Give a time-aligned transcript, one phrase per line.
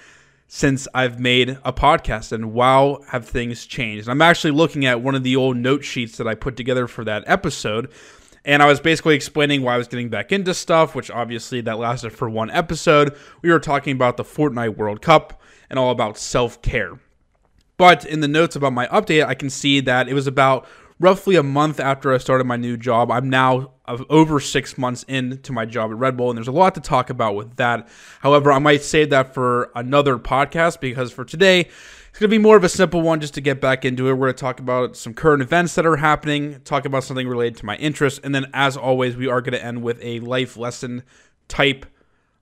[0.47, 4.07] since I've made a podcast, and wow, have things changed.
[4.07, 7.03] I'm actually looking at one of the old note sheets that I put together for
[7.03, 7.91] that episode,
[8.43, 11.79] and I was basically explaining why I was getting back into stuff, which obviously that
[11.79, 13.15] lasted for one episode.
[13.41, 16.99] We were talking about the Fortnite World Cup and all about self care.
[17.77, 20.67] But in the notes about my update, I can see that it was about
[20.99, 23.11] roughly a month after I started my new job.
[23.11, 26.75] I'm now over six months into my job at Red Bull, and there's a lot
[26.75, 27.87] to talk about with that.
[28.19, 32.41] However, I might save that for another podcast because for today, it's going to be
[32.41, 34.13] more of a simple one just to get back into it.
[34.13, 37.57] We're going to talk about some current events that are happening, talk about something related
[37.57, 40.55] to my interests, and then, as always, we are going to end with a life
[40.55, 41.03] lesson
[41.47, 41.85] type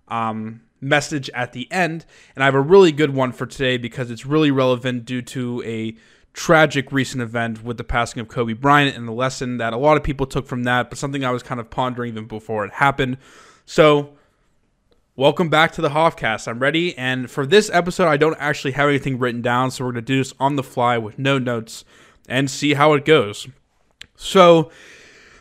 [0.08, 2.06] um, message at the end.
[2.36, 5.64] And I have a really good one for today because it's really relevant due to
[5.66, 5.96] a
[6.34, 9.98] tragic recent event with the passing of Kobe Bryant and the lesson that a lot
[9.98, 12.74] of people took from that, but something I was kind of pondering even before it
[12.74, 13.18] happened.
[13.66, 14.14] So,
[15.16, 16.48] welcome back to the Hoffcast.
[16.48, 19.92] I'm ready, and for this episode, I don't actually have anything written down, so we're
[19.92, 21.86] going to do this on the fly with no notes
[22.28, 23.48] and see how it goes.
[24.16, 24.72] So,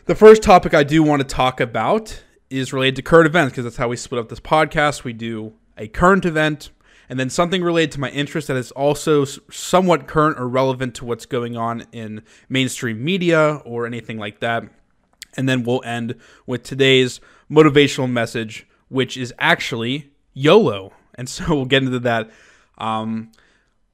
[0.05, 3.63] the first topic I do want to talk about is related to current events because
[3.63, 5.03] that's how we split up this podcast.
[5.03, 6.69] We do a current event,
[7.13, 11.05] and then something related to my interest that is also somewhat current or relevant to
[11.05, 14.63] what's going on in mainstream media or anything like that.
[15.37, 16.15] And then we'll end
[16.47, 20.91] with today's motivational message, which is actually YOLO.
[21.13, 22.31] And so we'll get into that.
[22.79, 23.31] Um,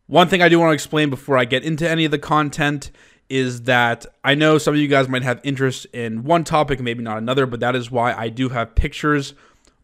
[0.07, 2.89] one thing I do want to explain before I get into any of the content
[3.27, 7.03] is that I know some of you guys might have interest in one topic, maybe
[7.03, 9.33] not another, but that is why I do have pictures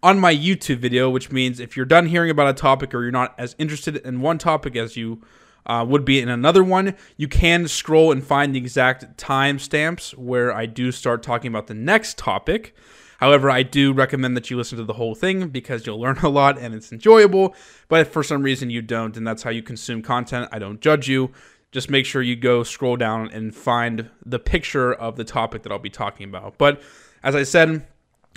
[0.04, 3.12] on my YouTube video, which means if you're done hearing about a topic or you're
[3.12, 5.22] not as interested in one topic as you
[5.66, 10.54] uh, would be in another one, you can scroll and find the exact timestamps where
[10.54, 12.76] I do start talking about the next topic.
[13.18, 16.30] However, I do recommend that you listen to the whole thing because you'll learn a
[16.30, 17.56] lot and it's enjoyable.
[17.88, 20.82] But if for some reason you don't, and that's how you consume content, I don't
[20.82, 21.32] judge you.
[21.72, 25.72] Just make sure you go scroll down and find the picture of the topic that
[25.72, 26.58] I'll be talking about.
[26.58, 26.82] But
[27.22, 27.86] as I said,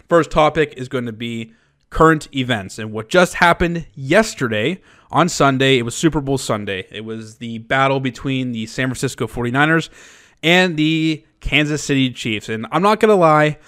[0.09, 1.53] First topic is going to be
[1.91, 4.81] current events and what just happened yesterday
[5.11, 5.79] on Sunday.
[5.79, 6.87] It was Super Bowl Sunday.
[6.91, 9.89] It was the battle between the San Francisco 49ers
[10.43, 12.49] and the Kansas City Chiefs.
[12.49, 13.59] And I'm not going to lie,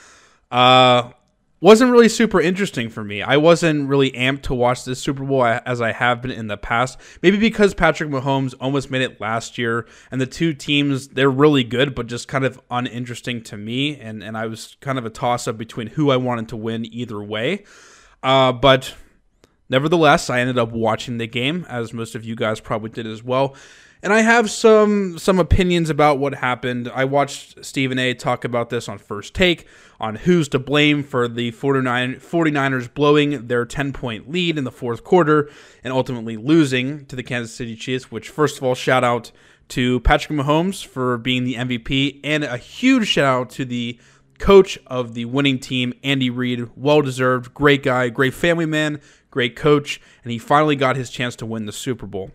[0.50, 1.11] uh,
[1.60, 3.22] wasn't really super interesting for me.
[3.22, 6.56] I wasn't really amped to watch this Super Bowl as I have been in the
[6.56, 6.98] past.
[7.22, 11.65] Maybe because Patrick Mahomes almost made it last year, and the two teams they're really
[11.65, 13.99] good, but just kind of uninteresting to me.
[14.00, 16.87] And and I was kind of a toss up between who I wanted to win
[16.93, 17.65] either way.
[18.22, 18.94] Uh, but
[19.69, 23.22] nevertheless, I ended up watching the game, as most of you guys probably did as
[23.22, 23.54] well
[24.03, 26.91] and I have some some opinions about what happened.
[26.94, 29.66] I watched Stephen A talk about this on First Take
[29.99, 35.05] on who's to blame for the 49, 49ers blowing their 10-point lead in the fourth
[35.05, 35.50] quarter
[35.85, 39.31] and ultimately losing to the Kansas City Chiefs, which first of all shout out
[39.69, 43.99] to Patrick Mahomes for being the MVP and a huge shout out to the
[44.38, 49.00] coach of the winning team, Andy Reid, well deserved, great guy, great family man,
[49.31, 52.32] great coach, and he finally got his chance to win the Super Bowl.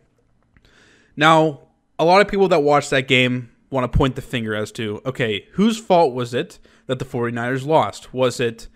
[1.15, 1.61] Now,
[1.97, 5.01] a lot of people that watch that game want to point the finger as to,
[5.05, 8.13] okay, whose fault was it that the 49ers lost?
[8.13, 8.67] Was it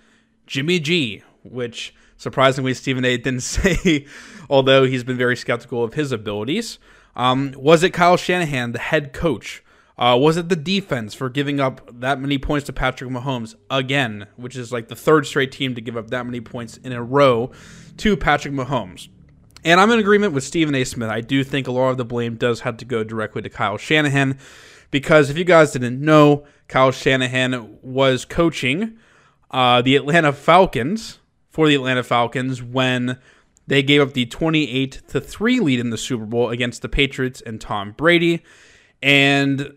[0.47, 4.05] Jimmy G, which surprisingly Stephen A didn't say,
[4.49, 6.79] although he's been very skeptical of his abilities?
[7.15, 9.63] Um, was it Kyle Shanahan, the head coach?
[9.97, 14.27] Uh, was it the defense for giving up that many points to Patrick Mahomes again,
[14.37, 17.03] which is like the third straight team to give up that many points in a
[17.03, 17.51] row
[17.97, 19.09] to Patrick Mahomes?
[19.63, 20.83] And I'm in agreement with Stephen A.
[20.83, 21.09] Smith.
[21.09, 23.77] I do think a lot of the blame does have to go directly to Kyle
[23.77, 24.37] Shanahan
[24.91, 28.97] because if you guys didn't know, Kyle Shanahan was coaching
[29.51, 31.19] uh, the Atlanta Falcons
[31.49, 33.19] for the Atlanta Falcons when
[33.67, 37.41] they gave up the 28 to 3 lead in the Super Bowl against the Patriots
[37.41, 38.43] and Tom Brady.
[39.01, 39.75] And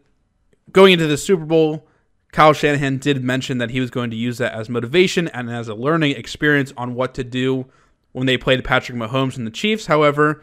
[0.71, 1.87] going into the Super Bowl,
[2.33, 5.69] Kyle Shanahan did mention that he was going to use that as motivation and as
[5.69, 7.67] a learning experience on what to do
[8.13, 9.87] when they played Patrick Mahomes and the Chiefs.
[9.87, 10.43] However,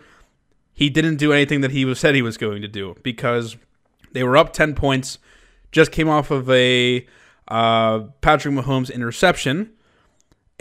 [0.73, 3.57] he didn't do anything that he was said he was going to do because
[4.11, 5.19] they were up 10 points,
[5.71, 7.05] just came off of a
[7.47, 9.71] uh, Patrick Mahomes interception.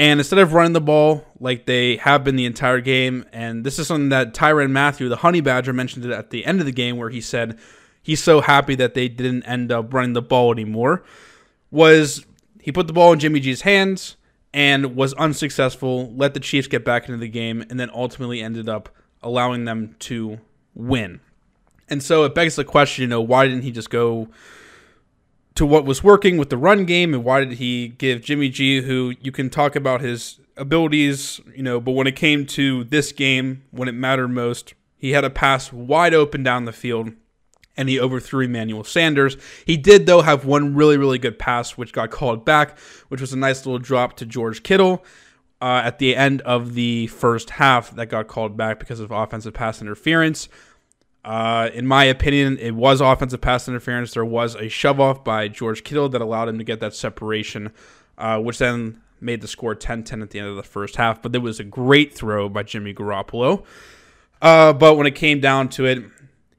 [0.00, 3.78] And instead of running the ball like they have been the entire game, and this
[3.78, 6.72] is something that Tyrann Mathieu, the Honey Badger, mentioned it at the end of the
[6.72, 7.58] game, where he said
[8.00, 11.02] he's so happy that they didn't end up running the ball anymore,
[11.72, 12.24] was
[12.60, 14.16] he put the ball in Jimmy G's hands
[14.52, 18.68] and was unsuccessful, let the Chiefs get back into the game, and then ultimately ended
[18.68, 18.88] up
[19.22, 20.38] allowing them to
[20.74, 21.20] win.
[21.88, 24.28] And so it begs the question, you know, why didn't he just go
[25.54, 28.80] to what was working with the run game and why did he give Jimmy G
[28.82, 33.12] who you can talk about his abilities, you know, but when it came to this
[33.12, 37.12] game, when it mattered most, he had a pass wide open down the field
[37.78, 39.38] and he overthrew Emmanuel Sanders.
[39.64, 42.78] He did though have one really really good pass which got called back,
[43.08, 45.04] which was a nice little drop to George Kittle.
[45.60, 49.54] Uh, at the end of the first half, that got called back because of offensive
[49.54, 50.48] pass interference.
[51.24, 54.14] Uh, in my opinion, it was offensive pass interference.
[54.14, 57.72] There was a shove off by George Kittle that allowed him to get that separation,
[58.16, 61.20] uh, which then made the score 10 10 at the end of the first half.
[61.20, 63.64] But there was a great throw by Jimmy Garoppolo.
[64.40, 66.04] Uh, but when it came down to it,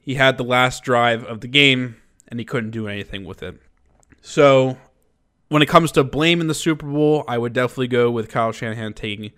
[0.09, 1.95] he had the last drive of the game
[2.29, 3.61] and he couldn't do anything with it.
[4.23, 4.75] So
[5.49, 8.51] when it comes to blame in the Super Bowl, I would definitely go with Kyle
[8.51, 9.33] Shanahan taking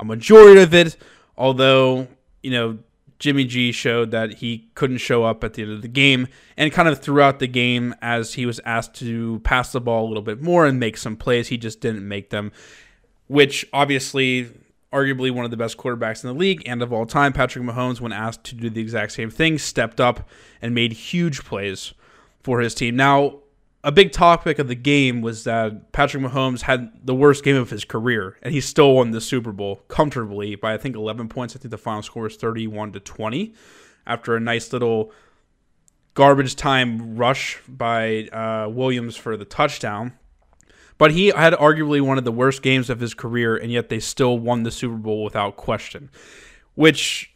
[0.00, 0.96] a majority of it.
[1.38, 2.08] Although,
[2.42, 2.78] you know,
[3.20, 6.26] Jimmy G showed that he couldn't show up at the end of the game
[6.56, 10.08] and kind of throughout the game as he was asked to pass the ball a
[10.08, 12.50] little bit more and make some plays, he just didn't make them,
[13.28, 14.50] which obviously
[14.92, 18.00] arguably one of the best quarterbacks in the league and of all time, Patrick Mahomes
[18.00, 20.28] when asked to do the exact same thing, stepped up
[20.60, 21.94] and made huge plays
[22.42, 22.96] for his team.
[22.96, 23.40] Now,
[23.82, 27.70] a big topic of the game was that Patrick Mahomes had the worst game of
[27.70, 31.56] his career, and he still won the Super Bowl comfortably by I think 11 points.
[31.56, 33.54] I think the final score was 31 to 20
[34.06, 35.12] after a nice little
[36.14, 40.12] garbage time rush by uh, Williams for the touchdown.
[41.00, 44.00] But he had arguably one of the worst games of his career, and yet they
[44.00, 46.10] still won the Super Bowl without question.
[46.74, 47.34] Which,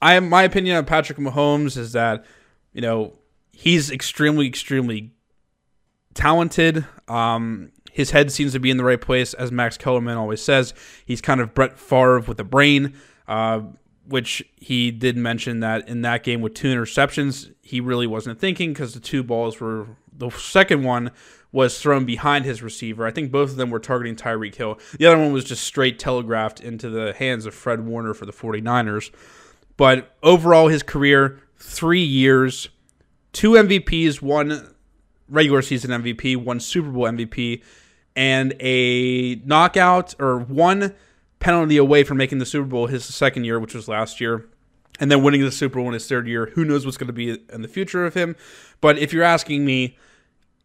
[0.00, 2.24] I my opinion on Patrick Mahomes is that
[2.72, 3.18] you know
[3.50, 5.10] he's extremely, extremely
[6.14, 6.86] talented.
[7.08, 10.72] Um, his head seems to be in the right place, as Max Kellerman always says.
[11.04, 12.94] He's kind of Brett Favre with a brain,
[13.26, 13.62] uh,
[14.06, 18.72] which he did mention that in that game with two interceptions, he really wasn't thinking
[18.72, 21.10] because the two balls were the second one
[21.54, 23.06] was thrown behind his receiver.
[23.06, 24.76] I think both of them were targeting Tyreek Hill.
[24.98, 28.32] The other one was just straight telegraphed into the hands of Fred Warner for the
[28.32, 29.12] 49ers.
[29.76, 32.70] But overall, his career, three years,
[33.32, 34.74] two MVPs, one
[35.28, 37.62] regular season MVP, one Super Bowl MVP,
[38.16, 40.92] and a knockout or one
[41.38, 44.44] penalty away from making the Super Bowl his second year, which was last year,
[44.98, 46.46] and then winning the Super Bowl in his third year.
[46.54, 48.34] Who knows what's going to be in the future of him?
[48.80, 49.96] But if you're asking me,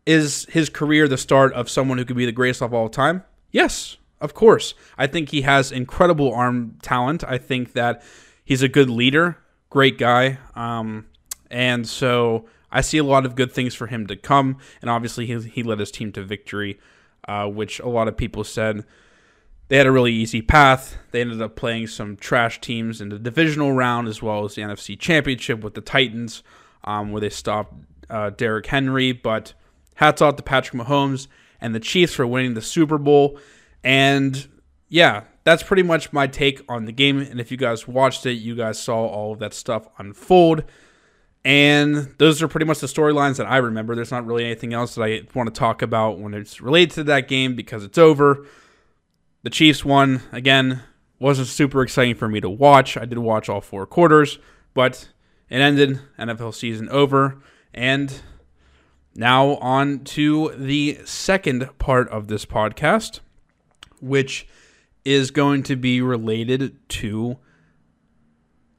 [0.05, 3.23] is his career the start of someone who could be the greatest of all time?
[3.51, 4.73] Yes, of course.
[4.97, 7.23] I think he has incredible arm talent.
[7.23, 8.03] I think that
[8.43, 9.37] he's a good leader,
[9.69, 10.39] great guy.
[10.55, 11.07] Um,
[11.49, 15.25] and so I see a lot of good things for him to come, and obviously
[15.25, 16.79] he, he led his team to victory,
[17.27, 18.85] uh, which a lot of people said
[19.69, 20.97] they had a really easy path.
[21.11, 24.63] They ended up playing some trash teams in the divisional round as well as the
[24.63, 26.43] NFC Championship with the Titans,
[26.83, 27.73] um, where they stopped
[28.09, 29.11] uh, Derrick Henry.
[29.11, 29.53] But
[29.99, 31.27] hats off to Patrick Mahomes
[31.59, 33.37] and the Chiefs for winning the Super Bowl.
[33.83, 34.47] And
[34.87, 37.19] yeah, that's pretty much my take on the game.
[37.19, 40.63] And if you guys watched it, you guys saw all of that stuff unfold.
[41.43, 43.93] And those are pretty much the storylines that I remember.
[43.93, 47.03] There's not really anything else that I want to talk about when it's related to
[47.05, 48.45] that game because it's over.
[49.43, 50.21] The Chiefs won.
[50.31, 50.81] Again,
[51.19, 52.95] wasn't super exciting for me to watch.
[52.95, 54.39] I did watch all four quarters,
[54.73, 55.09] but
[55.49, 55.99] it ended.
[56.17, 57.41] NFL season over.
[57.73, 58.21] And
[59.19, 63.19] now on to the second part of this podcast,
[64.01, 64.47] which
[65.05, 67.37] is going to be related to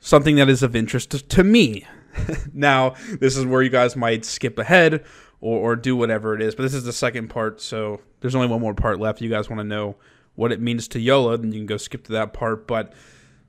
[0.01, 1.85] something that is of interest to me
[2.55, 5.05] now, this is where you guys might skip ahead
[5.41, 8.49] or, or do whatever it is, but this is the second part, so there's only
[8.49, 9.21] one more part left.
[9.21, 9.97] You guys want to know
[10.35, 12.67] what it means to YOLO, then you can go skip to that part.
[12.67, 12.93] But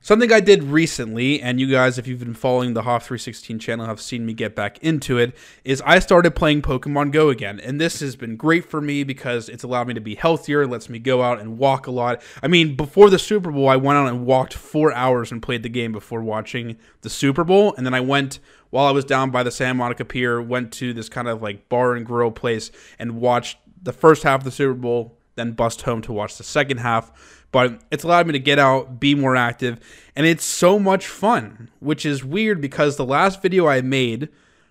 [0.03, 3.86] Something I did recently, and you guys, if you've been following the Hoff 316 channel,
[3.86, 7.60] have seen me get back into it, is I started playing Pokemon Go again.
[7.60, 10.89] And this has been great for me because it's allowed me to be healthier, lets
[10.89, 12.24] me go out and walk a lot.
[12.41, 15.62] I mean, before the Super Bowl, I went out and walked four hours and played
[15.62, 17.75] the game before watching the Super Bowl.
[17.77, 18.39] And then I went,
[18.72, 21.70] while I was down by the Santa Monica Pier, went to this kind of like
[21.70, 25.84] bar and grill place and watched the first half of the Super Bowl, then bust
[25.84, 29.36] home to watch the second half but it's allowed me to get out, be more
[29.36, 29.79] active,
[30.15, 34.29] and it's so much fun, which is weird because the last video I made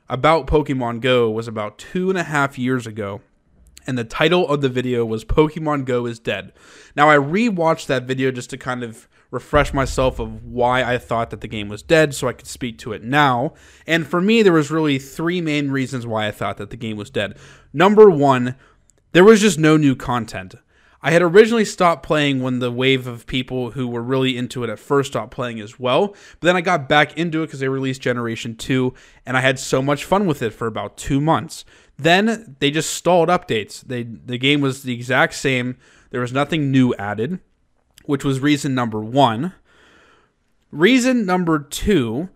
[0.08, 3.20] about Pokemon Go was about two and a half years ago.
[3.86, 6.52] And the title of the video was Pokemon Go is Dead.
[6.94, 11.30] Now, I rewatched that video just to kind of refresh myself of why I thought
[11.30, 13.54] that the game was dead so I could speak to it now.
[13.86, 16.96] And for me, there was really three main reasons why I thought that the game
[16.96, 17.38] was dead.
[17.72, 18.56] Number one,
[19.12, 20.56] there was just no new content.
[21.02, 24.70] I had originally stopped playing when the wave of people who were really into it
[24.70, 26.08] at first stopped playing as well.
[26.08, 28.92] But then I got back into it because they released Generation 2,
[29.24, 31.64] and I had so much fun with it for about two months.
[31.96, 33.80] Then they just stalled updates.
[33.82, 35.76] They the game was the exact same.
[36.10, 37.40] There was nothing new added,
[38.04, 39.54] which was reason number one.
[40.70, 42.28] Reason number two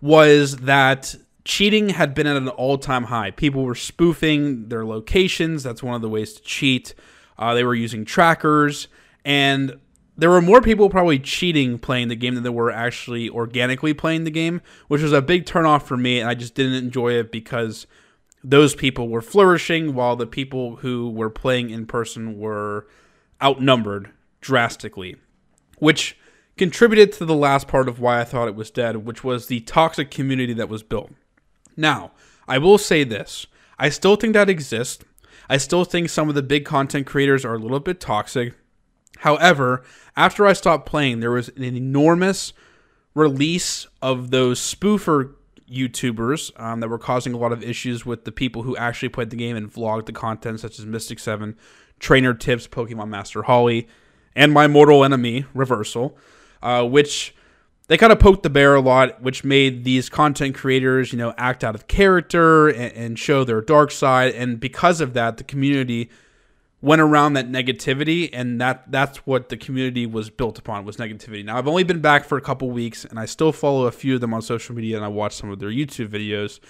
[0.00, 3.30] was that cheating had been at an all-time high.
[3.30, 5.62] People were spoofing their locations.
[5.62, 6.94] That's one of the ways to cheat.
[7.38, 8.88] Uh, they were using trackers,
[9.24, 9.78] and
[10.16, 14.24] there were more people probably cheating playing the game than there were actually organically playing
[14.24, 17.30] the game, which was a big turnoff for me, and I just didn't enjoy it
[17.30, 17.86] because
[18.42, 22.86] those people were flourishing while the people who were playing in person were
[23.42, 25.16] outnumbered drastically,
[25.78, 26.16] which
[26.56, 29.60] contributed to the last part of why I thought it was dead, which was the
[29.60, 31.12] toxic community that was built.
[31.76, 32.10] Now,
[32.48, 33.46] I will say this
[33.78, 35.04] I still think that exists.
[35.48, 38.54] I still think some of the big content creators are a little bit toxic.
[39.18, 39.82] However,
[40.16, 42.52] after I stopped playing, there was an enormous
[43.14, 45.34] release of those spoofer
[45.70, 49.30] YouTubers um, that were causing a lot of issues with the people who actually played
[49.30, 51.56] the game and vlogged the content, such as Mystic Seven,
[51.98, 53.88] Trainer Tips, Pokemon Master Holly,
[54.34, 56.16] and my mortal enemy Reversal,
[56.62, 57.34] uh, which
[57.88, 61.34] they kind of poked the bear a lot, which made these content creators, you know,
[61.36, 64.34] act out of character and, and, show their dark side.
[64.34, 66.10] And because of that, the community
[66.82, 71.44] went around that negativity, and that that's what the community was built upon was negativity.
[71.44, 74.14] Now, I've only been back for a couple weeks, and I still follow a few
[74.14, 76.60] of them on social media, and I watch some of their YouTube videos.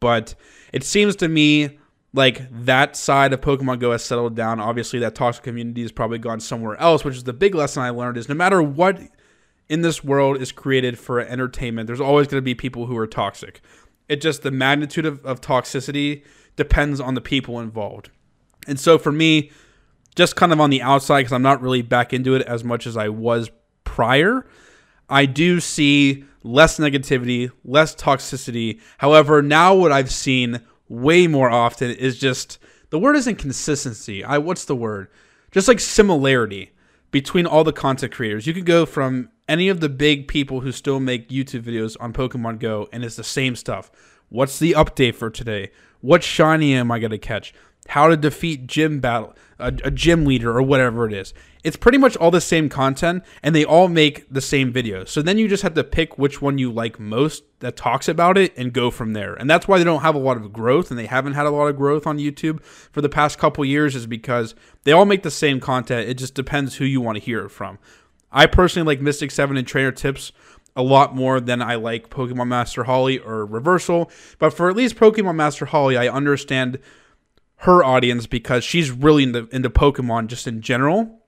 [0.00, 0.34] But
[0.72, 1.78] it seems to me
[2.12, 4.58] like that side of Pokemon Go has settled down.
[4.60, 7.90] Obviously, that toxic community has probably gone somewhere else, which is the big lesson I
[7.90, 9.00] learned is no matter what
[9.68, 13.06] in this world is created for entertainment, there's always going to be people who are
[13.06, 13.60] toxic.
[14.08, 16.22] It just the magnitude of, of toxicity
[16.54, 18.10] depends on the people involved.
[18.66, 19.50] And so for me,
[20.14, 22.86] just kind of on the outside, because I'm not really back into it as much
[22.86, 23.50] as I was
[23.84, 24.46] prior,
[25.08, 28.80] I do see less negativity, less toxicity.
[28.98, 32.58] However, now what I've seen way more often is just
[32.90, 34.24] the word isn't consistency.
[34.24, 35.08] I what's the word?
[35.50, 36.72] Just like similarity
[37.16, 38.46] between all the content creators.
[38.46, 42.12] You can go from any of the big people who still make YouTube videos on
[42.12, 43.90] Pokemon Go, and it's the same stuff.
[44.28, 45.70] What's the update for today?
[46.02, 47.54] What shiny am I going to catch?
[47.88, 51.32] How to defeat gym battle, a, a gym leader, or whatever it is.
[51.64, 55.08] It's pretty much all the same content, and they all make the same videos.
[55.08, 58.38] So then you just have to pick which one you like most that talks about
[58.38, 59.34] it and go from there.
[59.34, 61.50] And that's why they don't have a lot of growth, and they haven't had a
[61.50, 65.22] lot of growth on YouTube for the past couple years, is because they all make
[65.22, 66.08] the same content.
[66.08, 67.78] It just depends who you want to hear it from.
[68.30, 70.32] I personally like Mystic 7 and Trainer Tips
[70.76, 74.10] a lot more than I like Pokemon Master Holly or Reversal.
[74.38, 76.78] But for at least Pokemon Master Holly, I understand
[77.60, 81.20] her audience because she's really into, into Pokemon just in general.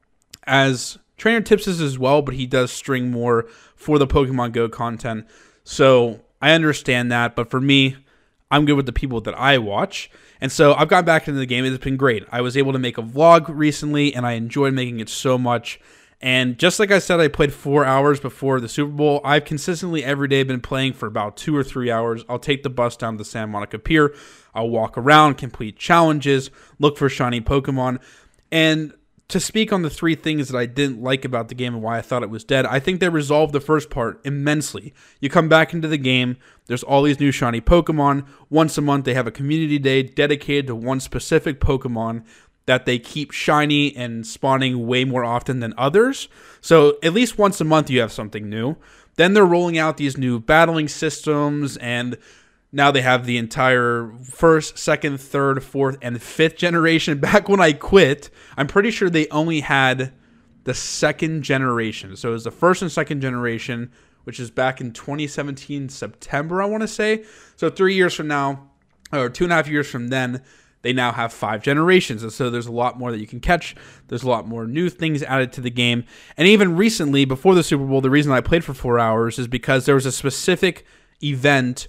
[0.46, 4.68] As Trainer Tips is as well, but he does string more for the Pokemon Go
[4.68, 5.26] content.
[5.64, 7.34] So I understand that.
[7.34, 7.96] But for me,
[8.50, 10.10] I'm good with the people that I watch.
[10.40, 11.64] And so I've gotten back into the game.
[11.64, 12.24] It's been great.
[12.30, 15.80] I was able to make a vlog recently, and I enjoyed making it so much.
[16.20, 19.20] And just like I said, I played four hours before the Super Bowl.
[19.24, 22.24] I've consistently every day been playing for about two or three hours.
[22.28, 24.14] I'll take the bus down to the Santa Monica Pier.
[24.58, 26.50] I'll walk around, complete challenges,
[26.80, 28.00] look for shiny Pokemon.
[28.50, 28.92] And
[29.28, 31.98] to speak on the three things that I didn't like about the game and why
[31.98, 34.94] I thought it was dead, I think they resolved the first part immensely.
[35.20, 38.26] You come back into the game, there's all these new shiny Pokemon.
[38.50, 42.24] Once a month, they have a community day dedicated to one specific Pokemon
[42.66, 46.28] that they keep shiny and spawning way more often than others.
[46.60, 48.76] So at least once a month you have something new.
[49.16, 52.18] Then they're rolling out these new battling systems and
[52.70, 57.18] now they have the entire first, second, third, fourth, and fifth generation.
[57.20, 60.12] Back when I quit, I'm pretty sure they only had
[60.64, 62.14] the second generation.
[62.16, 63.90] So it was the first and second generation,
[64.24, 67.24] which is back in 2017 September, I want to say.
[67.56, 68.68] So three years from now,
[69.10, 70.42] or two and a half years from then,
[70.82, 72.22] they now have five generations.
[72.22, 73.74] And so there's a lot more that you can catch.
[74.08, 76.04] There's a lot more new things added to the game.
[76.36, 79.48] And even recently, before the Super Bowl, the reason I played for four hours is
[79.48, 80.84] because there was a specific
[81.22, 81.88] event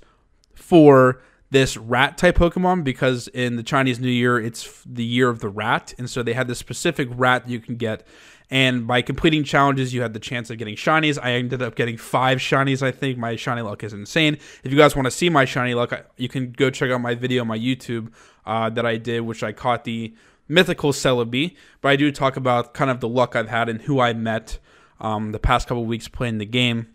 [0.59, 5.39] for this rat type Pokemon because in the Chinese New Year, it's the year of
[5.39, 5.93] the rat.
[5.97, 8.05] And so they had this specific rat you can get.
[8.51, 11.19] And by completing challenges, you had the chance of getting shinies.
[11.21, 13.17] I ended up getting five shinies, I think.
[13.17, 14.37] My shiny luck is insane.
[14.63, 17.13] If you guys want to see my shiny luck, you can go check out my
[17.13, 18.11] video on my YouTube
[18.45, 20.15] uh, that I did, which I caught the
[20.47, 21.55] mythical Celebi.
[21.81, 24.57] But I do talk about kind of the luck I've had and who I met
[24.99, 26.87] um, the past couple weeks playing the game.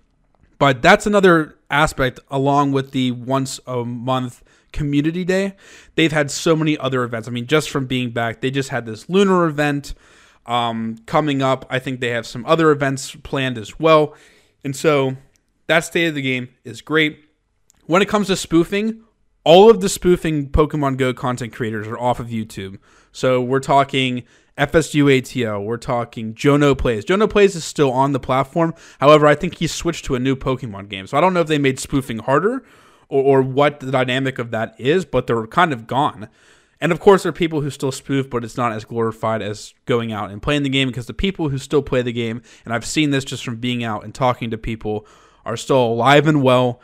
[0.65, 4.43] But that's another aspect, along with the once a month
[4.73, 5.57] community day.
[5.95, 7.29] They've had so many other events.
[7.29, 9.93] I mean, just from being back, they just had this lunar event
[10.47, 11.67] um, coming up.
[11.69, 14.15] I think they have some other events planned as well.
[14.65, 15.19] And so
[15.67, 17.23] that state of the game is great.
[17.85, 19.03] When it comes to spoofing,
[19.45, 22.79] all of the spoofing Pokemon Go content creators are off of YouTube.
[23.13, 24.25] So we're talking
[24.57, 27.05] FSU ATL, we're talking Jono Plays.
[27.05, 28.73] Jono Plays is still on the platform.
[29.01, 31.09] However, I think he switched to a new Pokemon game.
[31.09, 32.65] So I don't know if they made spoofing harder
[33.09, 36.29] or, or what the dynamic of that is, but they're kind of gone.
[36.81, 39.75] And of course, there are people who still spoof, but it's not as glorified as
[39.87, 42.73] going out and playing the game because the people who still play the game, and
[42.73, 45.07] I've seen this just from being out and talking to people,
[45.45, 46.81] are still alive and well.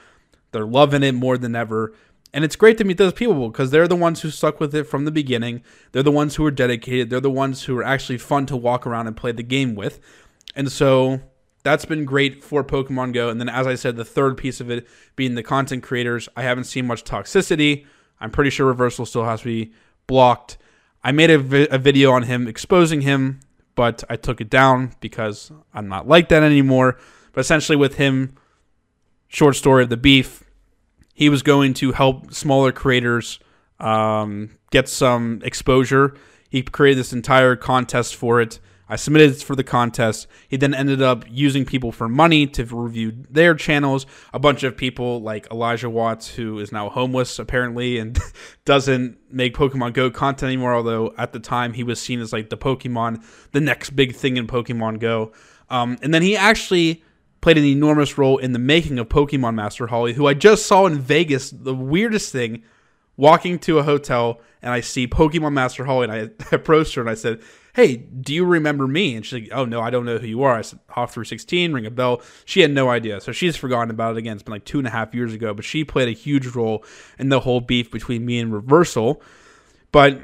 [0.52, 1.92] They're loving it more than ever.
[2.32, 4.84] And it's great to meet those people because they're the ones who stuck with it
[4.84, 5.62] from the beginning.
[5.92, 7.10] They're the ones who are dedicated.
[7.10, 10.00] They're the ones who are actually fun to walk around and play the game with.
[10.54, 11.20] And so
[11.62, 13.28] that's been great for Pokemon Go.
[13.28, 16.28] And then, as I said, the third piece of it being the content creators.
[16.36, 17.86] I haven't seen much toxicity.
[18.20, 19.72] I'm pretty sure Reversal still has to be
[20.06, 20.58] blocked.
[21.02, 23.40] I made a, vi- a video on him exposing him,
[23.74, 26.98] but I took it down because I'm not like that anymore.
[27.32, 28.36] But essentially, with him,
[29.28, 30.44] short story of the beef,
[31.20, 33.38] he was going to help smaller creators
[33.78, 36.14] um, get some exposure.
[36.48, 38.58] He created this entire contest for it.
[38.88, 40.26] I submitted for the contest.
[40.48, 44.06] He then ended up using people for money to review their channels.
[44.32, 48.18] A bunch of people like Elijah Watts, who is now homeless apparently and
[48.64, 52.48] doesn't make Pokemon Go content anymore, although at the time he was seen as like
[52.48, 55.32] the Pokemon, the next big thing in Pokemon Go.
[55.68, 57.04] Um, and then he actually
[57.40, 60.86] played an enormous role in the making of Pokemon Master Holly, who I just saw
[60.86, 61.50] in Vegas.
[61.50, 62.62] The weirdest thing
[63.16, 67.10] walking to a hotel and I see Pokemon Master Holly and I approached her and
[67.10, 67.40] I said,
[67.74, 69.14] hey, do you remember me?
[69.14, 70.56] And she's like, oh, no, I don't know who you are.
[70.56, 72.20] I said, Hoff 316, ring a bell.
[72.44, 73.20] She had no idea.
[73.20, 74.34] So she's forgotten about it again.
[74.34, 76.84] It's been like two and a half years ago, but she played a huge role
[77.18, 79.22] in the whole beef between me and Reversal.
[79.92, 80.20] But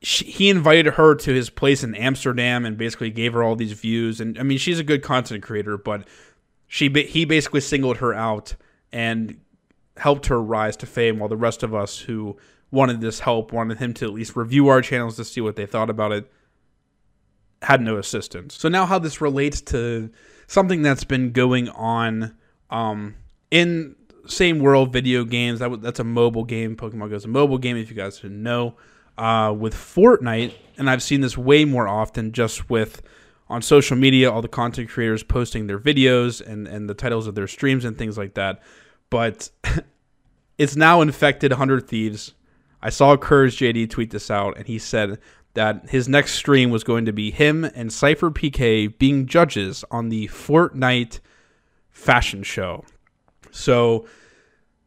[0.00, 3.72] she, he invited her to his place in Amsterdam and basically gave her all these
[3.72, 4.20] views.
[4.20, 6.08] And I mean, she's a good content creator, but
[6.68, 8.54] she he basically singled her out
[8.92, 9.40] and
[9.96, 12.36] helped her rise to fame while the rest of us who
[12.70, 15.66] wanted this help wanted him to at least review our channels to see what they
[15.66, 16.30] thought about it
[17.62, 18.56] had no assistance.
[18.56, 20.10] So now how this relates to
[20.46, 22.36] something that's been going on
[22.70, 23.16] um,
[23.50, 25.58] in same world video games.
[25.58, 26.76] That that's a mobile game.
[26.76, 27.76] Pokemon goes a mobile game.
[27.76, 28.76] If you guys didn't know,
[29.16, 33.02] uh, with Fortnite, and I've seen this way more often just with
[33.50, 37.34] on social media, all the content creators posting their videos and and the titles of
[37.34, 38.62] their streams and things like that.
[39.10, 39.50] But
[40.58, 42.34] it's now infected 100 Thieves.
[42.80, 45.18] I saw CouRageJD tweet this out, and he said
[45.54, 50.28] that his next stream was going to be him and SypherPK being judges on the
[50.28, 51.18] Fortnite
[51.90, 52.84] fashion show.
[53.50, 54.06] So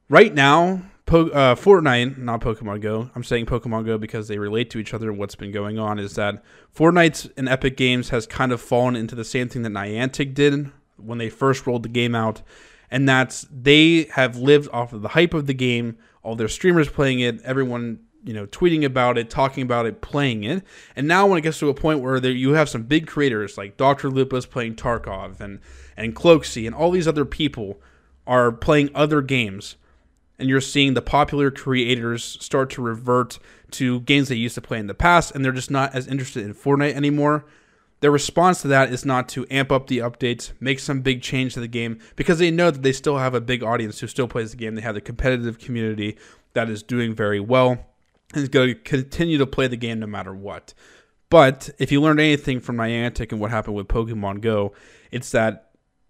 [0.08, 3.10] right now, po- uh, Fortnite, not Pokemon Go.
[3.14, 5.10] I'm saying Pokemon Go because they relate to each other.
[5.10, 6.42] And what's been going on is that
[6.76, 10.72] Fortnite and Epic Games has kind of fallen into the same thing that Niantic did
[10.96, 12.42] when they first rolled the game out,
[12.90, 15.98] and that's they have lived off of the hype of the game.
[16.24, 20.46] All their streamers playing it, everyone you know tweeting about it, talking about it, playing
[20.46, 20.64] it.
[20.96, 23.58] And now when it gets to a point where there, you have some big creators
[23.58, 24.10] like Dr.
[24.10, 25.60] Lupo playing Tarkov and
[25.98, 27.82] and Cloakzy and all these other people
[28.26, 29.76] are playing other games
[30.42, 33.40] and you're seeing the popular creators start to revert
[33.72, 36.44] to games they used to play in the past and they're just not as interested
[36.46, 37.46] in Fortnite anymore.
[38.02, 41.54] Their response to that is not to amp up the updates, make some big change
[41.54, 44.28] to the game, because they know that they still have a big audience who still
[44.28, 44.74] plays the game.
[44.74, 46.18] They have a competitive community
[46.54, 47.86] that is doing very well
[48.34, 50.74] and is going to continue to play the game no matter what.
[51.30, 54.74] But if you learned anything from Niantic and what happened with Pokemon Go,
[55.12, 55.70] it's that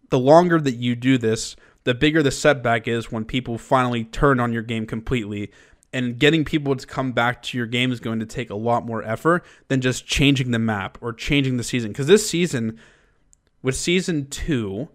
[0.09, 4.39] the longer that you do this, the bigger the setback is when people finally turn
[4.39, 5.51] on your game completely.
[5.93, 8.85] And getting people to come back to your game is going to take a lot
[8.85, 11.91] more effort than just changing the map or changing the season.
[11.91, 12.79] Because this season,
[13.61, 14.87] with season two,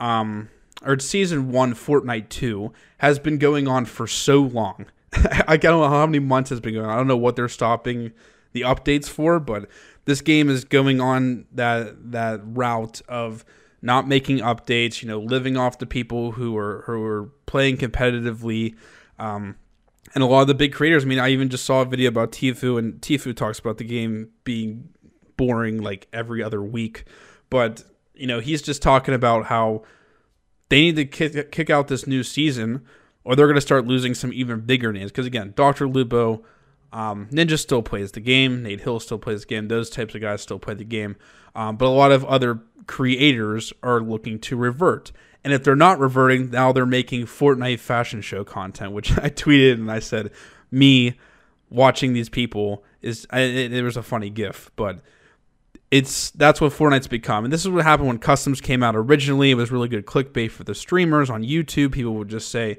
[0.00, 0.48] um,
[0.84, 4.86] or season one, Fortnite 2, has been going on for so long.
[5.46, 6.92] I don't know how many months it's been going on.
[6.92, 8.12] I don't know what they're stopping
[8.52, 9.68] the updates for, but
[10.04, 13.44] this game is going on that that route of
[13.82, 18.74] not making updates, you know, living off the people who are who are playing competitively.
[19.18, 19.56] Um,
[20.14, 21.04] and a lot of the big creators.
[21.04, 23.84] I mean, I even just saw a video about Tfue, and Tfue talks about the
[23.84, 24.88] game being
[25.36, 27.04] boring like every other week.
[27.50, 27.84] But
[28.14, 29.82] you know, he's just talking about how
[30.68, 32.84] they need to kick, kick out this new season,
[33.24, 35.10] or they're going to start losing some even bigger names.
[35.10, 36.42] Because again, Doctor Lupo,
[36.92, 38.62] um, Ninja still plays the game.
[38.62, 39.68] Nate Hill still plays the game.
[39.68, 41.16] Those types of guys still play the game.
[41.54, 45.12] Um, but a lot of other creators are looking to revert.
[45.44, 49.74] And if they're not reverting, now they're making Fortnite fashion show content, which I tweeted
[49.74, 50.30] and I said,
[50.70, 51.18] me
[51.70, 55.00] watching these people is it, it was a funny gif, but
[55.90, 57.44] it's that's what Fortnite's become.
[57.44, 59.50] And this is what happened when customs came out originally.
[59.50, 61.92] It was really good clickbait for the streamers on YouTube.
[61.92, 62.78] People would just say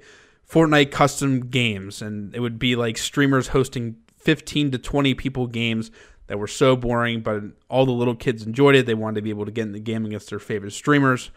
[0.49, 5.89] Fortnite custom games and it would be like streamers hosting 15 to 20 people games
[6.27, 8.85] that were so boring, but all the little kids enjoyed it.
[8.85, 11.31] They wanted to be able to get in the game against their favorite streamers.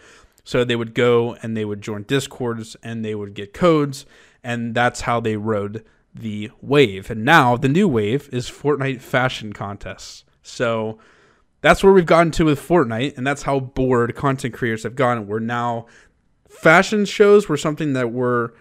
[0.45, 4.07] So they would go and they would join discords and they would get codes
[4.43, 7.11] and that's how they rode the wave.
[7.11, 10.25] And now the new wave is Fortnite fashion contests.
[10.43, 10.99] So
[11.61, 15.27] that's where we've gotten to with Fortnite, and that's how bored content creators have gotten.
[15.27, 15.87] We're now
[16.49, 18.55] fashion shows were something that were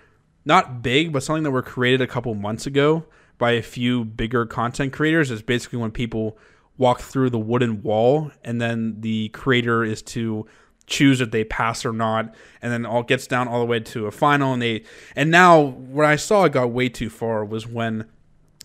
[0.46, 3.06] not big, but something that were created a couple months ago
[3.40, 5.32] by a few bigger content creators.
[5.32, 6.38] Is basically when people
[6.78, 10.46] walk through the wooden wall, and then the creator is to
[10.86, 14.06] choose if they pass or not, and then all gets down all the way to
[14.06, 14.54] a final.
[14.54, 14.84] And they
[15.16, 18.06] and now what I saw it got way too far was when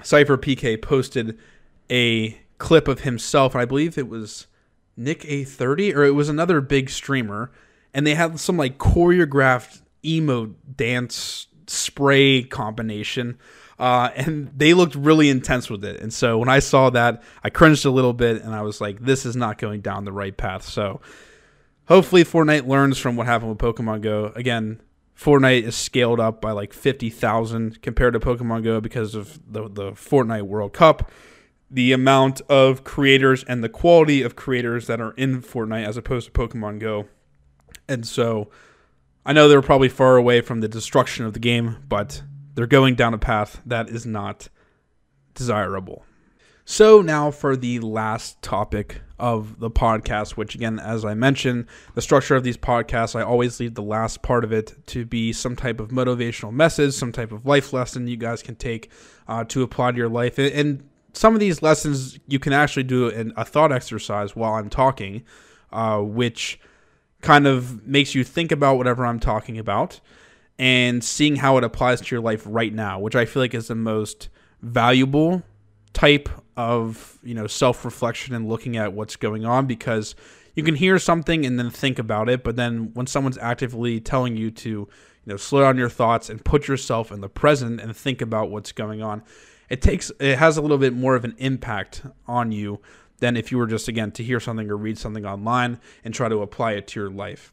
[0.01, 1.39] SypherPK posted
[1.91, 4.47] a clip of himself, and I believe it was
[4.99, 7.51] NickEh30 or it was another big streamer,
[7.93, 13.39] and they had some like choreographed emo dance spray combination.
[13.79, 16.01] Uh, and they looked really intense with it.
[16.01, 19.01] And so when I saw that, I cringed a little bit and I was like,
[19.01, 20.65] this is not going down the right path.
[20.65, 21.01] So
[21.87, 24.33] hopefully Fortnite learns from what happened with Pokemon Go.
[24.37, 24.81] Again,
[25.19, 29.93] Fortnite is scaled up by like 50,000 compared to Pokemon Go because of the, the
[29.93, 31.11] Fortnite World Cup
[31.75, 36.27] the amount of creators and the quality of creators that are in Fortnite as opposed
[36.27, 37.07] to Pokemon Go.
[37.89, 38.49] And so
[39.27, 42.23] I know they're probably far away from the destruction of the game, but
[42.55, 44.49] they're going down a path that is not
[45.35, 46.05] desirable.
[46.67, 52.01] So, now for the last topic of the podcast, which, again, as I mentioned, the
[52.01, 55.57] structure of these podcasts, I always leave the last part of it to be some
[55.57, 58.91] type of motivational message, some type of life lesson you guys can take
[59.29, 60.39] uh, to apply to your life.
[60.39, 64.71] And some of these lessons you can actually do in a thought exercise while I'm
[64.71, 65.23] talking,
[65.71, 66.59] uh, which
[67.21, 70.01] kind of makes you think about whatever I'm talking about
[70.59, 73.69] and seeing how it applies to your life right now, which I feel like is
[73.69, 74.29] the most
[74.63, 75.43] valuable
[75.93, 80.15] type of you know self reflection and looking at what's going on because
[80.55, 84.37] you can hear something and then think about it, but then when someone's actively telling
[84.37, 84.89] you to you
[85.27, 88.73] know slow down your thoughts and put yourself in the present and think about what's
[88.73, 89.23] going on
[89.69, 92.81] it takes it has a little bit more of an impact on you
[93.19, 96.29] than if you were just again to hear something or read something online and try
[96.29, 97.53] to apply it to your life.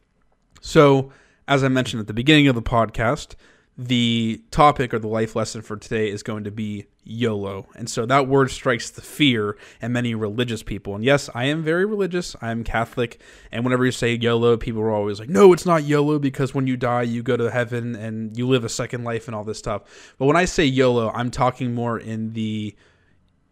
[0.60, 1.12] So,
[1.52, 3.36] as I mentioned at the beginning of the podcast,
[3.78, 7.68] the topic or the life lesson for today is going to be YOLO.
[7.76, 10.96] And so that word strikes the fear in many religious people.
[10.96, 12.38] And yes, I am very religious.
[12.42, 13.20] I'm Catholic.
[13.52, 16.68] And whenever you say YOLO, people are always like, no, it's not YOLO because when
[16.68, 19.60] you die, you go to heaven and you live a second life and all this
[19.60, 20.14] stuff.
[20.18, 22.74] But when I say YOLO, I'm talking more in the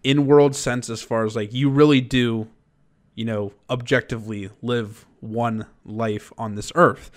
[0.05, 2.47] in world sense as far as like you really do,
[3.15, 7.11] you know, objectively live one life on this earth.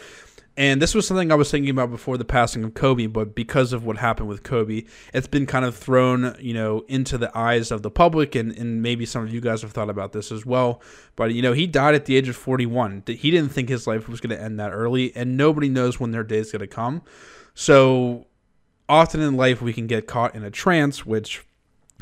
[0.54, 3.72] And this was something I was thinking about before the passing of Kobe, but because
[3.72, 4.84] of what happened with Kobe,
[5.14, 8.82] it's been kind of thrown, you know, into the eyes of the public, and, and
[8.82, 10.82] maybe some of you guys have thought about this as well.
[11.16, 13.04] But, you know, he died at the age of 41.
[13.06, 16.10] He didn't think his life was going to end that early, and nobody knows when
[16.10, 17.00] their day is going to come.
[17.54, 18.26] So
[18.90, 21.46] often in life, we can get caught in a trance, which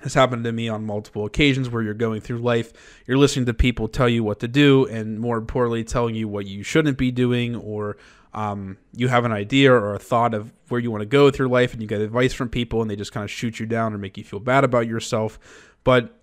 [0.02, 2.72] has happened to me on multiple occasions where you're going through life,
[3.06, 6.46] you're listening to people tell you what to do, and more importantly, telling you what
[6.46, 7.96] you shouldn't be doing or
[8.32, 11.38] um, you have an idea or a thought of where you want to go with
[11.38, 13.66] your life and you get advice from people and they just kind of shoot you
[13.66, 15.38] down or make you feel bad about yourself.
[15.82, 16.20] But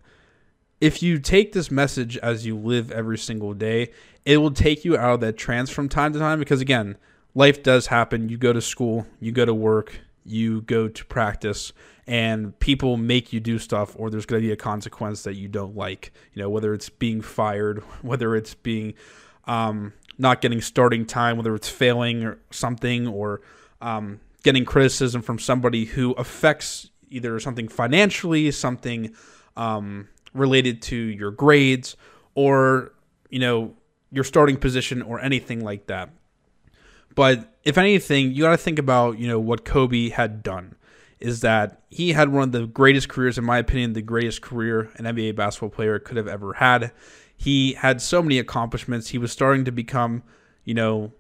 [0.80, 3.92] if you take this message as you live every single day,
[4.26, 6.98] it will take you out of that trance from time to time because, again,
[7.34, 8.30] life does happen.
[8.30, 11.74] You go to school, you go to work, you go to practice,
[12.06, 15.48] and people make you do stuff, or there's going to be a consequence that you
[15.48, 16.14] don't like.
[16.34, 18.94] You know, whether it's being fired, whether it's being
[19.46, 23.42] um, not getting starting time, whether it's failing or something, or
[23.82, 29.14] um, getting criticism from somebody who affects either something financially, something
[29.56, 31.96] um, related to your grades,
[32.36, 32.94] or
[33.30, 33.76] you know
[34.12, 36.10] your starting position, or anything like that.
[37.16, 40.76] But if anything, you got to think about you know what Kobe had done.
[41.20, 44.92] Is that he had one of the greatest careers, in my opinion, the greatest career
[44.98, 46.92] an NBA basketball player could have ever had.
[47.38, 49.10] He had so many accomplishments.
[49.10, 50.24] He was starting to become,
[50.66, 51.14] you know,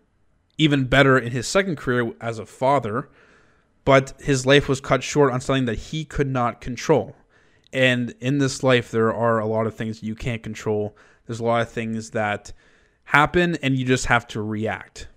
[0.57, 3.09] even better in his second career as a father,
[3.85, 7.15] but his life was cut short on something that he could not control.
[7.71, 10.97] And in this life, there are a lot of things you can't control.
[11.25, 12.51] There's a lot of things that
[13.03, 15.07] happen, and you just have to react.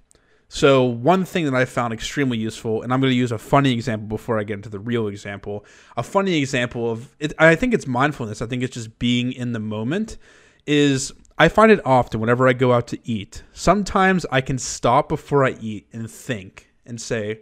[0.53, 3.73] So, one thing that I found extremely useful, and I'm going to use a funny
[3.73, 5.65] example before I get into the real example.
[5.97, 8.43] A funny example of it, I think it's mindfulness.
[8.43, 10.19] I think it's just being in the moment.
[10.67, 13.43] Is I find it often whenever I go out to eat.
[13.53, 17.41] Sometimes I can stop before I eat and think and say,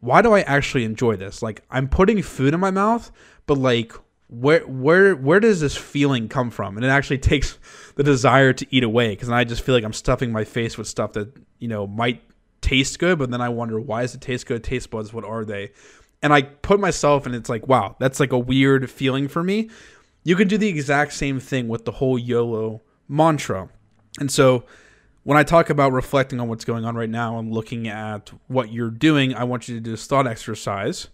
[0.00, 1.40] why do I actually enjoy this?
[1.40, 3.12] Like, I'm putting food in my mouth,
[3.46, 3.92] but like,
[4.28, 6.76] where where where does this feeling come from?
[6.76, 7.58] And it actually takes
[7.94, 10.88] the desire to eat away because I just feel like I'm stuffing my face with
[10.88, 12.22] stuff that you know might
[12.60, 14.64] taste good, but then I wonder why does it taste good?
[14.64, 15.70] Taste buds, what are they?
[16.22, 19.70] And I put myself, and it's like, wow, that's like a weird feeling for me.
[20.24, 23.68] You can do the exact same thing with the whole YOLO mantra,
[24.20, 24.64] and so
[25.24, 28.72] when I talk about reflecting on what's going on right now and looking at what
[28.72, 31.08] you're doing, I want you to do this thought exercise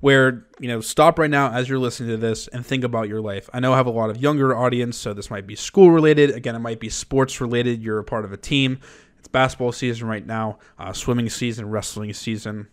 [0.00, 3.20] where you know stop right now as you're listening to this and think about your
[3.20, 3.48] life.
[3.52, 6.30] I know i have a lot of younger audience so this might be school related.
[6.30, 7.82] Again it might be sports related.
[7.82, 8.78] You're a part of a team.
[9.18, 12.68] It's basketball season right now uh, swimming season wrestling season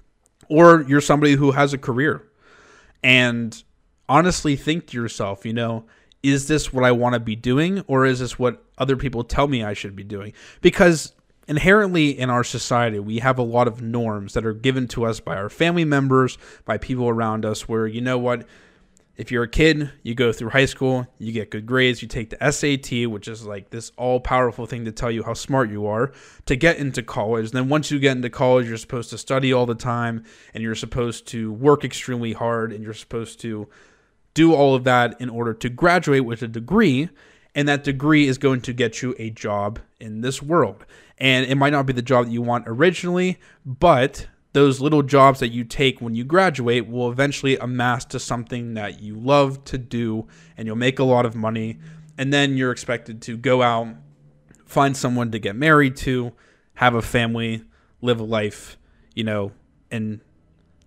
[0.49, 2.23] or you're somebody who has a career.
[3.01, 3.63] And
[4.09, 5.85] honestly think to yourself you know
[6.21, 9.47] is this what i want to be doing or is this what other people tell
[9.47, 11.13] me i should be doing because
[11.47, 15.19] inherently in our society, we have a lot of norms that are given to us
[15.19, 18.47] by our family members, by people around us, where you know what?
[19.15, 22.31] If you're a kid, you go through high school, you get good grades, you take
[22.31, 25.85] the SAT, which is like this all powerful thing to tell you how smart you
[25.85, 26.11] are,
[26.47, 27.51] to get into college.
[27.51, 30.23] Then, once you get into college, you're supposed to study all the time
[30.53, 33.69] and you're supposed to work extremely hard and you're supposed to
[34.33, 37.09] do all of that in order to graduate with a degree.
[37.53, 40.85] And that degree is going to get you a job in this world
[41.17, 45.39] and it might not be the job that you want originally, but those little jobs
[45.39, 49.77] that you take when you graduate will eventually amass to something that you love to
[49.77, 51.79] do and you'll make a lot of money.
[52.17, 53.95] And then you're expected to go out
[54.73, 56.33] find someone to get married to
[56.75, 57.63] have a family
[58.01, 58.75] live a life
[59.13, 59.51] you know
[59.91, 60.19] and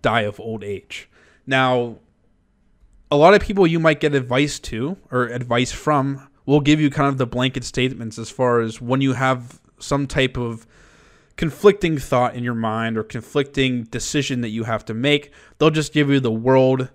[0.03, 1.09] die of old age.
[1.47, 1.99] Now
[3.11, 6.91] a lot of people you might get advice to or advice from will give you
[6.91, 10.67] kind of the blanket statements as far as when you have some type of
[11.37, 15.93] conflicting thought in your mind or conflicting decision that you have to make, they'll just
[15.93, 16.89] give you the world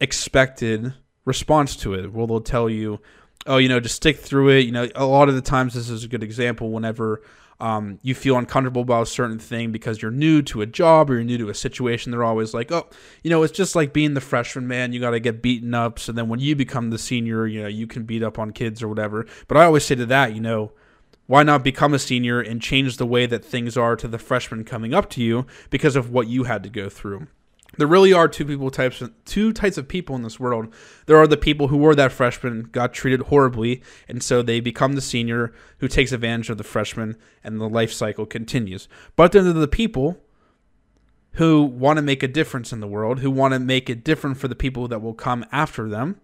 [0.00, 2.12] expected response to it.
[2.12, 3.00] Well, they'll tell you,
[3.46, 4.66] oh, you know, just stick through it.
[4.66, 7.22] You know, a lot of the times, this is a good example whenever
[7.60, 11.14] um, you feel uncomfortable about a certain thing because you're new to a job or
[11.14, 12.10] you're new to a situation.
[12.10, 12.88] They're always like, oh,
[13.22, 14.92] you know, it's just like being the freshman, man.
[14.92, 15.98] You got to get beaten up.
[15.98, 18.82] So then when you become the senior, you know, you can beat up on kids
[18.82, 19.26] or whatever.
[19.46, 20.72] But I always say to that, you know,
[21.26, 24.64] why not become a senior and change the way that things are to the freshmen
[24.64, 27.26] coming up to you because of what you had to go through?
[27.76, 30.72] There really are two people types two types of people in this world.
[31.06, 34.92] There are the people who were that freshman, got treated horribly, and so they become
[34.92, 38.88] the senior who takes advantage of the freshman and the life cycle continues.
[39.16, 40.20] But then there are the people
[41.32, 44.38] who want to make a difference in the world, who want to make it different
[44.38, 46.20] for the people that will come after them,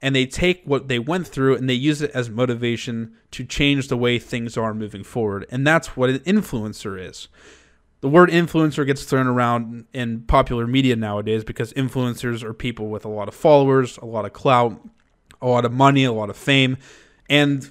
[0.00, 3.88] and they take what they went through and they use it as motivation to change
[3.88, 5.46] the way things are moving forward.
[5.50, 7.28] And that's what an influencer is.
[8.00, 13.04] The word influencer gets thrown around in popular media nowadays because influencers are people with
[13.04, 14.80] a lot of followers, a lot of clout,
[15.42, 16.76] a lot of money, a lot of fame.
[17.28, 17.68] And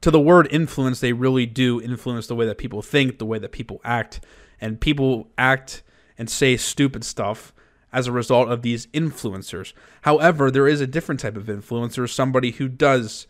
[0.00, 3.38] to the word influence, they really do influence the way that people think, the way
[3.38, 4.20] that people act.
[4.62, 5.82] And people act
[6.16, 7.52] and say stupid stuff
[7.92, 9.72] as a result of these influencers.
[10.02, 13.26] However, there is a different type of influencer, somebody who does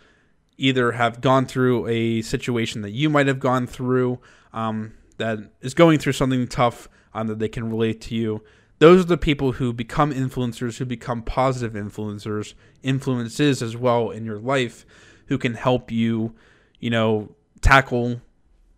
[0.59, 4.19] either have gone through a situation that you might have gone through,
[4.53, 8.43] um, that is going through something tough um, that they can relate to you.
[8.79, 14.25] Those are the people who become influencers, who become positive influencers, influences as well in
[14.25, 14.85] your life,
[15.27, 16.35] who can help you,
[16.79, 18.21] you know, tackle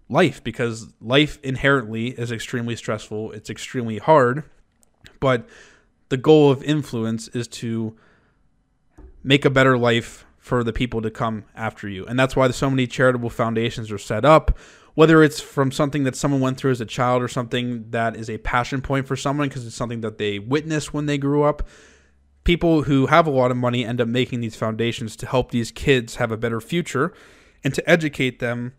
[0.08, 3.32] life because life inherently is extremely stressful.
[3.32, 4.44] It's extremely hard,
[5.20, 5.46] but
[6.08, 7.96] the goal of influence is to
[9.22, 12.06] make a better life for the people to come after you.
[12.06, 14.56] And that's why so many charitable foundations are set up,
[14.94, 18.30] whether it's from something that someone went through as a child or something that is
[18.30, 21.68] a passion point for someone because it's something that they witnessed when they grew up.
[22.44, 25.70] People who have a lot of money end up making these foundations to help these
[25.70, 27.12] kids have a better future
[27.62, 28.72] and to educate them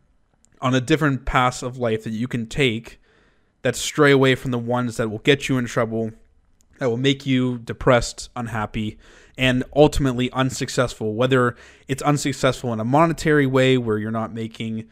[0.61, 2.99] on a different path of life that you can take
[3.61, 6.11] that stray away from the ones that will get you in trouble,
[6.79, 8.97] that will make you depressed, unhappy,
[9.37, 11.13] and ultimately unsuccessful.
[11.13, 11.55] Whether
[11.87, 14.89] it's unsuccessful in a monetary way where you're not making,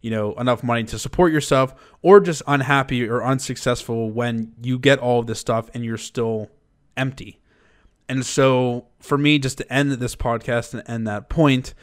[0.00, 4.98] you know, enough money to support yourself, or just unhappy or unsuccessful when you get
[4.98, 6.48] all of this stuff and you're still
[6.96, 7.40] empty.
[8.08, 11.74] And so, for me, just to end this podcast and end that point,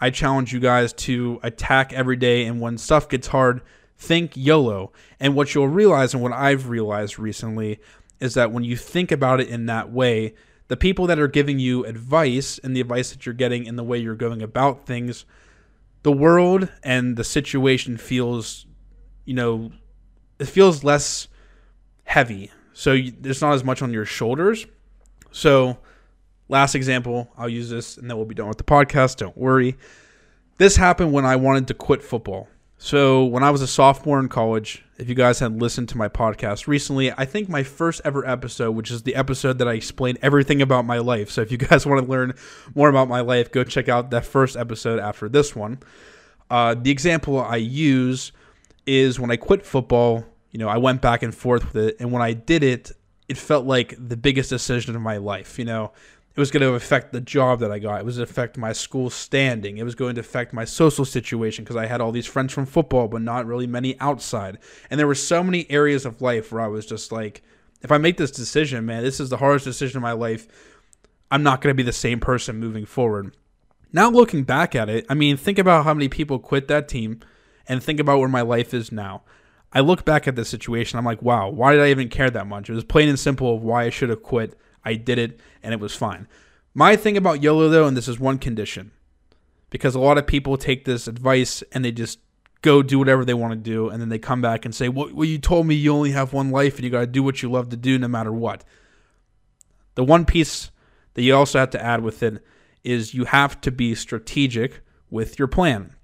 [0.00, 2.44] I challenge you guys to attack every day.
[2.44, 3.62] And when stuff gets hard,
[3.96, 4.92] think YOLO.
[5.18, 7.80] And what you'll realize, and what I've realized recently,
[8.22, 10.34] is that when you think about it in that way,
[10.68, 13.84] the people that are giving you advice and the advice that you're getting in the
[13.84, 15.26] way you're going about things,
[16.02, 18.64] the world and the situation feels,
[19.24, 19.72] you know,
[20.38, 21.28] it feels less
[22.04, 22.50] heavy.
[22.72, 24.66] So you, there's not as much on your shoulders.
[25.30, 25.76] So
[26.52, 29.16] Last example, I'll use this and then we'll be done with the podcast.
[29.16, 29.78] Don't worry.
[30.58, 32.46] This happened when I wanted to quit football.
[32.84, 36.08] So, when I was a sophomore in college, if you guys had listened to my
[36.08, 40.18] podcast recently, I think my first ever episode, which is the episode that I explained
[40.20, 41.30] everything about my life.
[41.30, 42.34] So, if you guys want to learn
[42.74, 45.78] more about my life, go check out that first episode after this one.
[46.50, 48.32] Uh, the example I use
[48.84, 51.96] is when I quit football, you know, I went back and forth with it.
[52.00, 52.90] And when I did it,
[53.28, 55.56] it felt like the biggest decision of my life.
[55.56, 55.92] You know,
[56.34, 58.00] it was going to affect the job that I got.
[58.00, 59.76] It was going to affect my school standing.
[59.76, 62.64] It was going to affect my social situation because I had all these friends from
[62.64, 64.58] football, but not really many outside.
[64.90, 67.42] And there were so many areas of life where I was just like,
[67.82, 70.46] if I make this decision, man, this is the hardest decision of my life.
[71.30, 73.36] I'm not going to be the same person moving forward.
[73.92, 77.20] Now, looking back at it, I mean, think about how many people quit that team
[77.68, 79.22] and think about where my life is now.
[79.72, 82.46] I look back at this situation, I'm like, wow, why did I even care that
[82.46, 82.70] much?
[82.70, 85.72] It was plain and simple of why I should have quit I did it and
[85.72, 86.28] it was fine.
[86.74, 88.92] My thing about YOLO though, and this is one condition,
[89.70, 92.18] because a lot of people take this advice and they just
[92.62, 95.10] go do whatever they want to do, and then they come back and say, well,
[95.12, 97.42] well you told me you only have one life and you got to do what
[97.42, 98.64] you love to do no matter what.
[99.94, 100.70] The one piece
[101.14, 102.42] that you also have to add with it
[102.84, 105.94] is you have to be strategic with your plan.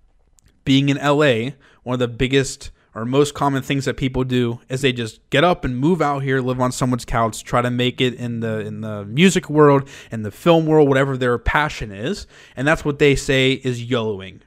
[0.65, 4.83] Being in LA, one of the biggest or most common things that people do is
[4.83, 8.01] they just get up and move out here, live on someone's couch, try to make
[8.01, 12.27] it in the in the music world, in the film world, whatever their passion is,
[12.57, 14.41] and that's what they say is YOLOing.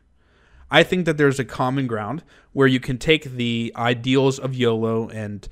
[0.69, 5.07] I think that there's a common ground where you can take the ideals of YOLO
[5.09, 5.47] and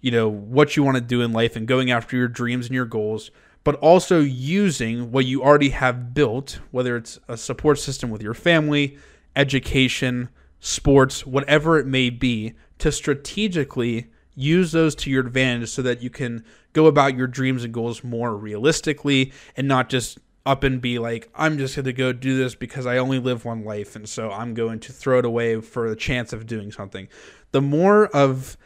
[0.00, 2.74] you know what you want to do in life and going after your dreams and
[2.74, 3.30] your goals,
[3.64, 8.34] but also using what you already have built, whether it's a support system with your
[8.34, 8.96] family,
[9.36, 16.02] education, sports, whatever it may be, to strategically use those to your advantage so that
[16.02, 20.80] you can go about your dreams and goals more realistically and not just up and
[20.80, 23.94] be like, I'm just going to go do this because I only live one life.
[23.96, 27.08] And so I'm going to throw it away for the chance of doing something.
[27.52, 28.56] The more of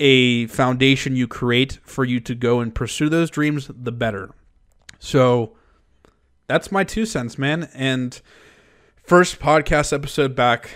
[0.00, 4.30] a foundation you create for you to go and pursue those dreams, the better.
[4.98, 5.56] So
[6.46, 7.68] that's my two cents, man.
[7.74, 8.20] And
[9.04, 10.70] first podcast episode back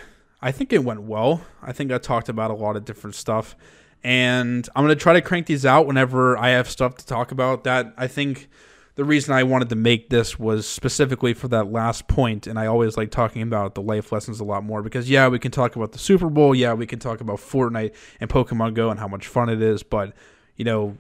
[0.45, 1.41] I think it went well.
[1.63, 3.57] I think I talked about a lot of different stuff.
[4.03, 7.33] And I'm going to try to crank these out whenever I have stuff to talk
[7.33, 7.65] about.
[7.65, 8.51] That I think
[8.97, 12.67] the reason I wanted to make this was specifically for that last point, and I
[12.67, 15.77] always like talking about the life lessons a lot more because yeah, we can talk
[15.77, 19.09] about the Super Bowl, yeah, we can talk about Fortnite and Pokemon Go and how
[19.09, 20.13] much fun it is, but
[20.57, 20.99] you know,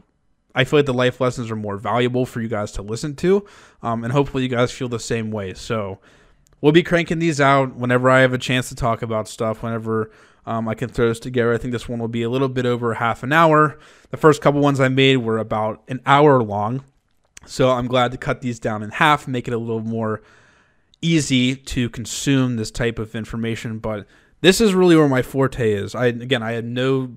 [0.54, 3.44] I feel like the life lessons are more valuable for you guys to listen to,
[3.82, 5.52] um, and hopefully you guys feel the same way.
[5.52, 5.98] So
[6.64, 9.62] we'll be cranking these out whenever I have a chance to talk about stuff.
[9.62, 10.10] Whenever
[10.46, 11.52] um, I can throw this together.
[11.52, 13.78] I think this one will be a little bit over half an hour.
[14.10, 16.82] The first couple ones I made were about an hour long,
[17.44, 20.22] so I'm glad to cut these down in half, make it a little more
[21.02, 23.78] easy to consume this type of information.
[23.78, 24.06] But
[24.40, 25.94] this is really where my forte is.
[25.94, 27.14] I again, I had no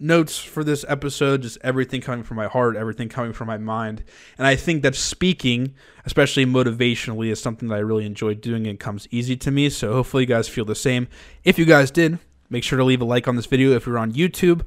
[0.00, 4.02] notes for this episode, just everything coming from my heart, everything coming from my mind.
[4.38, 5.74] And I think that speaking,
[6.04, 9.68] especially motivationally, is something that I really enjoy doing and comes easy to me.
[9.70, 11.08] So hopefully you guys feel the same.
[11.44, 13.98] If you guys did, make sure to leave a like on this video if you're
[13.98, 14.62] on YouTube.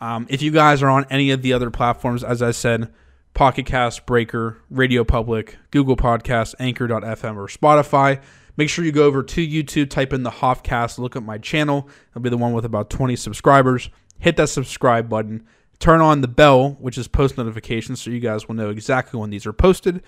[0.00, 2.92] Um, if you guys are on any of the other platforms, as I said,
[3.34, 8.20] Pocket Cast, Breaker, Radio Public, Google Podcasts, Anchor.fm, or Spotify,
[8.58, 11.88] Make sure you go over to YouTube, type in the Hoffcast, look at my channel.
[12.10, 13.88] It'll be the one with about 20 subscribers.
[14.18, 15.46] Hit that subscribe button.
[15.78, 19.30] Turn on the bell, which is post notifications, so you guys will know exactly when
[19.30, 20.02] these are posted.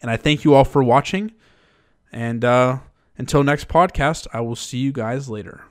[0.00, 1.32] And I thank you all for watching.
[2.10, 2.78] And uh,
[3.18, 5.64] until next podcast, I will see you guys later.